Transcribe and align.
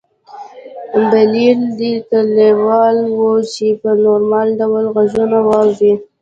بلییر 1.09 1.57
دې 1.77 1.93
ته 2.09 2.19
لېوال 2.35 2.97
و 3.15 3.19
چې 3.53 3.67
په 3.81 3.89
نورمال 4.05 4.47
ډول 4.59 4.85
غږونه 4.95 5.37
واوري 5.47 5.93